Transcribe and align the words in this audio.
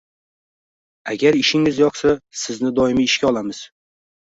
Agar 1.13 1.37
ishingiz 1.41 1.83
yoqsa, 1.83 2.15
sizni 2.47 2.75
doimiy 2.83 3.09
ishga 3.13 3.33
olamiz 3.33 3.65